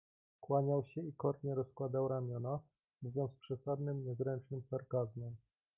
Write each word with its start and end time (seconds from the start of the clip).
"Kłaniał 0.41 0.85
się 0.85 1.01
i 1.01 1.13
kornie 1.13 1.55
rozkładał 1.55 2.07
ramiona, 2.07 2.59
mówiąc 3.01 3.31
z 3.33 3.39
przesadnym, 3.39 4.05
niezręcznym 4.05 4.63
sarkazmem." 4.63 5.35